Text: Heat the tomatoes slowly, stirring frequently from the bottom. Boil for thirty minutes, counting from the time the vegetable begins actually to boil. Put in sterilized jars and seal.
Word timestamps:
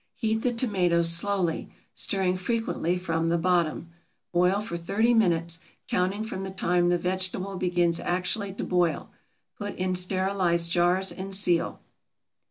Heat 0.15 0.41
the 0.41 0.51
tomatoes 0.51 1.11
slowly, 1.11 1.69
stirring 1.93 2.35
frequently 2.35 2.97
from 2.97 3.27
the 3.27 3.37
bottom. 3.37 3.91
Boil 4.31 4.59
for 4.59 4.75
thirty 4.75 5.13
minutes, 5.13 5.59
counting 5.87 6.23
from 6.23 6.41
the 6.43 6.49
time 6.49 6.89
the 6.89 6.97
vegetable 6.97 7.55
begins 7.55 7.99
actually 7.99 8.51
to 8.53 8.63
boil. 8.63 9.11
Put 9.59 9.75
in 9.75 9.93
sterilized 9.93 10.71
jars 10.71 11.11
and 11.11 11.35
seal. 11.35 11.81